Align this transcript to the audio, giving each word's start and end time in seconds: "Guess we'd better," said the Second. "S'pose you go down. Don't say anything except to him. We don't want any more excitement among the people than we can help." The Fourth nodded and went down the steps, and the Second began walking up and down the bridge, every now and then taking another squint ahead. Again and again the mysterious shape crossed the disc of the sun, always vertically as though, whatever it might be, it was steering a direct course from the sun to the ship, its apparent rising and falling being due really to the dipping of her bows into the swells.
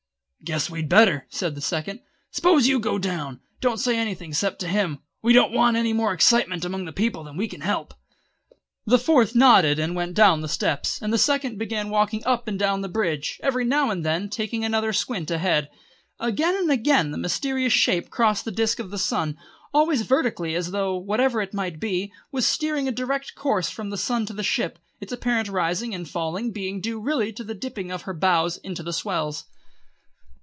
"Guess 0.43 0.71
we'd 0.71 0.89
better," 0.89 1.27
said 1.29 1.53
the 1.53 1.61
Second. 1.61 1.99
"S'pose 2.31 2.67
you 2.67 2.79
go 2.79 2.97
down. 2.97 3.39
Don't 3.61 3.77
say 3.79 3.95
anything 3.95 4.31
except 4.31 4.57
to 4.61 4.67
him. 4.67 4.97
We 5.21 5.33
don't 5.33 5.51
want 5.53 5.77
any 5.77 5.93
more 5.93 6.11
excitement 6.13 6.65
among 6.65 6.83
the 6.85 6.91
people 6.91 7.23
than 7.23 7.37
we 7.37 7.47
can 7.47 7.61
help." 7.61 7.93
The 8.87 8.97
Fourth 8.97 9.35
nodded 9.35 9.77
and 9.77 9.93
went 9.95 10.15
down 10.15 10.41
the 10.41 10.47
steps, 10.49 10.99
and 10.99 11.13
the 11.13 11.17
Second 11.19 11.59
began 11.59 11.91
walking 11.91 12.25
up 12.25 12.47
and 12.47 12.57
down 12.57 12.81
the 12.81 12.89
bridge, 12.89 13.39
every 13.43 13.63
now 13.63 13.91
and 13.91 14.03
then 14.03 14.29
taking 14.29 14.65
another 14.65 14.91
squint 14.93 15.29
ahead. 15.29 15.69
Again 16.19 16.55
and 16.55 16.71
again 16.71 17.11
the 17.11 17.19
mysterious 17.19 17.71
shape 17.71 18.09
crossed 18.09 18.43
the 18.43 18.51
disc 18.51 18.79
of 18.79 18.89
the 18.89 18.97
sun, 18.97 19.37
always 19.75 20.01
vertically 20.01 20.55
as 20.55 20.71
though, 20.71 20.95
whatever 20.97 21.41
it 21.43 21.53
might 21.53 21.79
be, 21.79 22.05
it 22.05 22.09
was 22.31 22.47
steering 22.47 22.87
a 22.87 22.91
direct 22.91 23.35
course 23.35 23.69
from 23.69 23.91
the 23.91 23.97
sun 23.97 24.25
to 24.25 24.33
the 24.33 24.41
ship, 24.43 24.79
its 24.99 25.13
apparent 25.13 25.49
rising 25.49 25.93
and 25.93 26.09
falling 26.09 26.51
being 26.51 26.81
due 26.81 26.99
really 26.99 27.31
to 27.31 27.43
the 27.43 27.53
dipping 27.55 27.91
of 27.91 28.01
her 28.01 28.13
bows 28.15 28.57
into 28.57 28.81
the 28.81 28.91
swells. 28.93 29.45